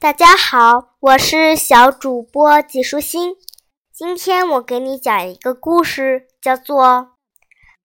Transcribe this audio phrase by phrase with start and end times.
[0.00, 3.36] 大家好，我是小主播季舒心。
[3.92, 6.84] 今天我给你讲一个故事，叫做《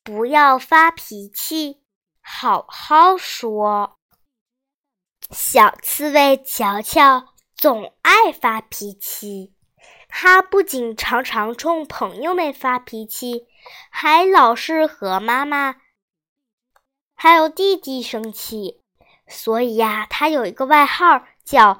[0.04, 1.82] 不要发脾气，
[2.22, 3.98] 好好说》。
[5.36, 9.54] 小刺猬乔乔总爱发脾气，
[10.08, 13.46] 他不仅常常冲朋友们发脾气，
[13.90, 15.76] 还老是和妈妈
[17.14, 18.82] 还有弟弟生气。
[19.28, 21.80] 所以呀，他有一个外号叫。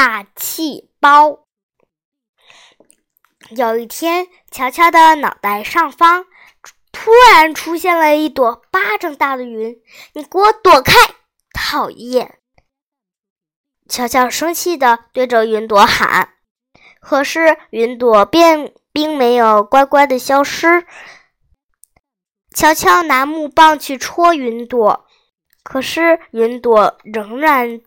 [0.00, 1.48] 大气包。
[3.50, 6.24] 有一天，乔乔的脑袋上方
[6.92, 9.76] 突然出现了一朵巴掌大的云，
[10.12, 10.92] 你给我躲开！
[11.52, 12.38] 讨厌！
[13.88, 16.34] 乔乔生气的对着云朵喊，
[17.00, 20.86] 可是云朵并并没有乖乖的消失。
[22.54, 25.08] 乔乔拿木棒去戳云朵，
[25.64, 27.80] 可是云朵仍然。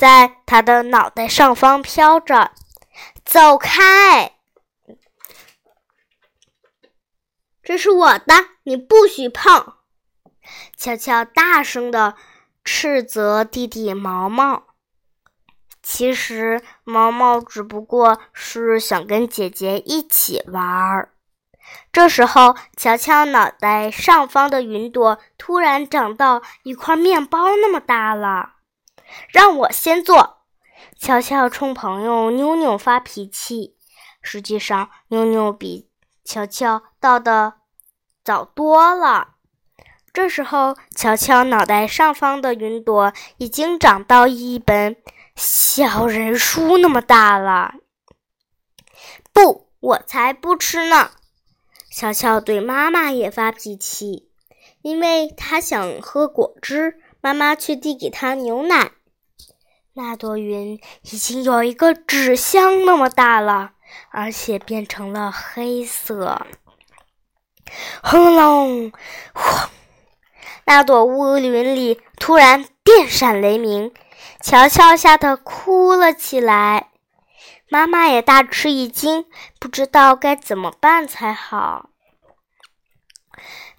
[0.00, 2.52] 在他的脑袋上方飘着，
[3.22, 4.38] 走开！
[7.62, 9.74] 这是我的，你不许碰！
[10.74, 12.14] 乔乔大声的
[12.64, 14.62] 斥责弟弟毛毛。
[15.82, 21.12] 其实毛毛只不过是想跟姐姐一起玩儿。
[21.92, 28.54] 这时候，乔乔脑袋上方的云朵突然长到一块面包那么大了。
[29.28, 30.42] 让我先做，
[30.98, 33.76] 乔乔冲朋友妞妞发脾气。
[34.22, 35.88] 实际上，妞妞比
[36.24, 37.54] 乔乔到的
[38.22, 39.36] 早多了。
[40.12, 44.96] 这时候，乔乔脑袋上方的云朵已经长到一本
[45.36, 47.74] 小人书那么大了。
[49.32, 51.12] 不，我才不吃呢！
[51.92, 54.30] 乔乔对妈妈也发脾气，
[54.82, 58.90] 因为他想喝果汁，妈妈却递给他牛奶。
[59.92, 63.72] 那朵云已经有一个纸箱那么大了，
[64.10, 66.46] 而且变成了黑色。
[68.02, 68.92] 轰隆！
[69.32, 69.68] 轰！
[70.64, 73.92] 那朵乌云里突然电闪雷鸣，
[74.40, 76.90] 乔乔吓得哭了起来。
[77.68, 79.26] 妈妈也大吃一惊，
[79.58, 81.90] 不知道该怎么办才好。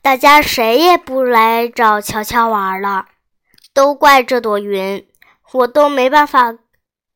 [0.01, 3.07] 大家谁也不来找乔乔玩了，
[3.73, 5.07] 都怪这朵云。
[5.53, 6.55] 我都没办法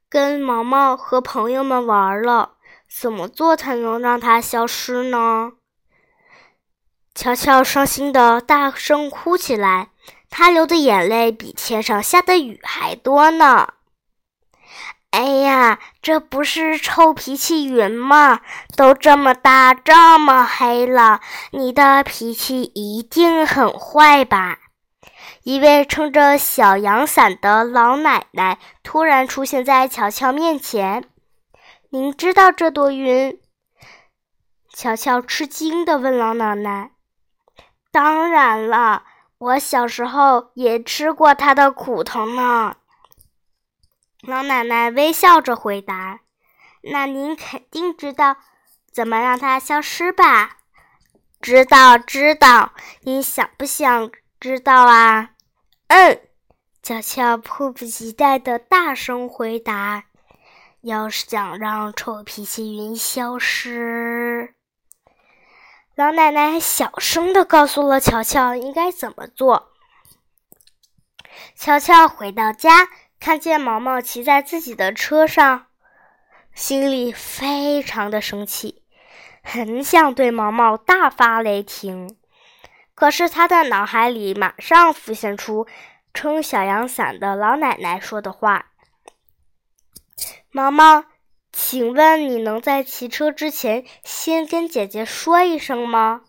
[0.10, 2.56] 跟毛毛和朋友们玩了，
[2.90, 5.54] 怎么做才能让它消失呢？
[7.14, 9.90] 乔乔伤心的大声哭起来，
[10.30, 13.70] 他流的眼泪比天上下的雨还多呢。
[15.12, 18.42] 哎呀，这不是臭脾气云吗？
[18.76, 24.60] 都这么大，这么黑了，你的脾气一定很坏吧？
[25.46, 31.08] 一位撑着小阳伞的老奶奶突然出现在乔乔面前。
[31.92, 33.40] “您知道这朵云？”
[34.74, 36.94] 乔乔吃惊地问老奶奶。
[37.94, 39.04] “当然了，
[39.38, 42.78] 我小时候也吃过它的苦头呢。”
[44.26, 46.22] 老奶奶微笑着回答。
[46.92, 48.38] “那您肯定知道
[48.92, 50.58] 怎么让它消失吧
[51.40, 52.74] ？”“知道，知道。
[53.02, 55.30] 您想不想知道啊？”
[55.88, 56.20] 嗯，
[56.82, 60.06] 乔乔迫不及待的大声回答
[60.82, 64.56] ：“要是想让臭脾气云消失，
[65.96, 69.72] 老奶奶小声的告诉了乔乔应该怎么做。”
[71.56, 72.88] 乔乔回到家，
[73.20, 75.68] 看见毛毛骑在自己的车上，
[76.54, 78.84] 心里非常的生气，
[79.44, 82.18] 很想对毛毛大发雷霆。
[82.96, 85.68] 可是他的脑海里马上浮现出
[86.14, 88.68] 撑小阳伞的老奶奶说的话
[90.50, 91.04] ：“毛毛，
[91.52, 96.22] 请问你能在骑车之前先跟姐姐说一声吗？”“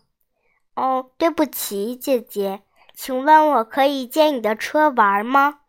[0.75, 2.63] 哦，对不起，姐姐，
[2.93, 5.61] 请问我可以借你的车玩吗？”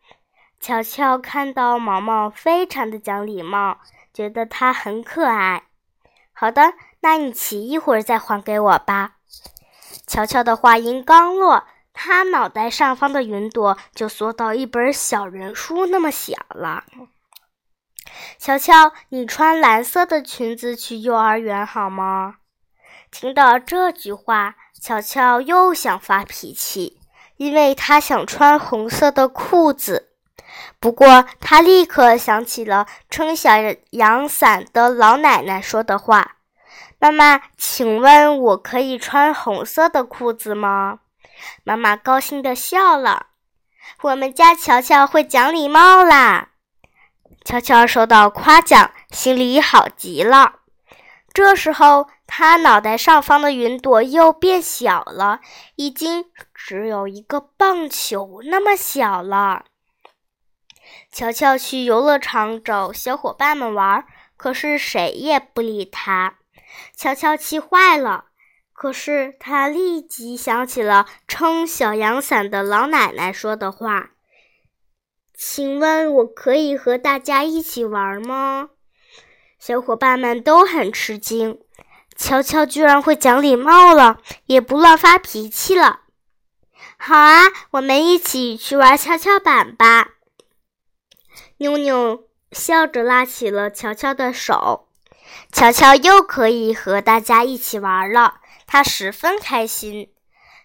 [0.61, 3.79] 乔乔看到毛毛非常的讲礼貌，
[4.13, 5.69] 觉得它很可爱。
[6.35, 9.18] “好的，那你骑一会儿再还给我吧。”
[10.09, 16.85] 乔乔的话音刚落，他脑袋上方的云朵就缩到一本小人书那么小了。
[18.39, 22.37] 乔乔，你穿蓝色的裙子去幼儿园好吗？
[23.11, 26.99] 听到这句话，乔乔又想发脾气，
[27.37, 30.15] 因为他想穿红色的裤子。
[30.81, 33.51] 不过，他立刻想起了撑小
[33.91, 36.38] 阳伞的老奶奶说的话。
[37.01, 40.99] 妈妈，请问我可以穿红色的裤子吗？
[41.63, 43.27] 妈妈高兴地笑了。
[44.03, 46.51] 我们家乔乔会讲礼貌啦。
[47.45, 50.57] 乔乔受到夸奖，心里好极了。
[51.33, 55.39] 这时候，他脑袋上方的云朵又变小了，
[55.77, 59.67] 已经只有一个棒球那么小了。
[61.13, 64.05] 乔乔去游乐场找小伙伴们玩，
[64.37, 66.35] 可是谁也不理他。
[66.95, 68.27] 乔乔气坏了，
[68.73, 74.11] 可是他立即想起了撑小阳伞的老奶奶说的话
[75.35, 78.71] ：“请问我可以和大家一起玩吗？”
[79.59, 81.61] 小伙伴们都很吃惊，
[82.17, 86.03] 乔乔居然会讲礼貌了，也不乱发脾气了。
[86.97, 87.43] 好啊，
[87.73, 90.15] 我们一起去玩跷跷板吧！
[91.59, 94.88] 妞妞笑着拉起了乔乔的手，
[95.53, 100.13] 乔乔又可以和大家一起玩了，他十分开心。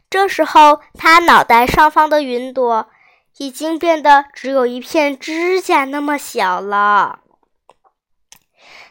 [0.09, 2.89] 这时候，他脑袋上方的云朵
[3.37, 7.21] 已经变得只有一片指甲那么小了。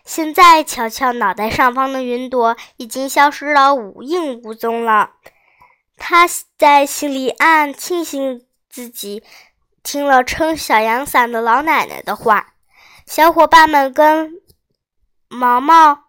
[0.04, 5.12] 现在，乔乔脑袋上方的云朵已经消失了无影无踪了。
[5.96, 6.26] 他
[6.58, 9.22] 在心里暗暗庆幸自己
[9.84, 12.54] 听了撑小阳伞的老奶奶的话。
[13.06, 14.40] 小伙伴们跟
[15.32, 16.04] 毛毛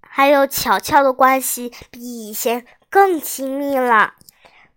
[0.00, 4.14] 还有乔乔的关系比以前更亲密了。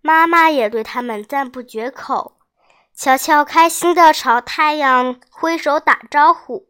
[0.01, 2.37] 妈妈也对他们赞不绝口。
[2.95, 6.67] 乔乔开心地朝太阳挥手打招呼。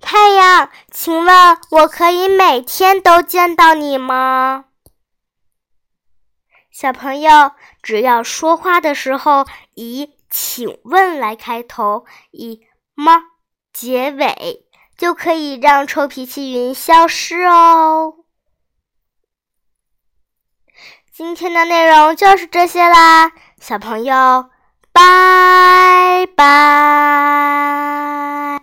[0.00, 4.64] 太阳，请问我可以每天都见到你吗？
[6.70, 13.22] 小朋友，只要说话的时候以“请问”来开头，以“吗”
[13.72, 14.67] 结尾，
[14.98, 18.16] 就可以让臭脾气云消失哦。
[21.10, 24.50] 今天的内容就是这些啦，小朋友，
[24.92, 28.57] 拜拜。